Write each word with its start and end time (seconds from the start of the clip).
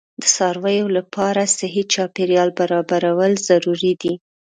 د 0.21 0.23
څارویو 0.35 0.87
لپاره 0.97 1.41
صحي 1.57 1.83
چاپیریال 1.93 2.49
برابرول 2.59 3.33
ضروري 3.49 3.93
دي. 4.01 4.13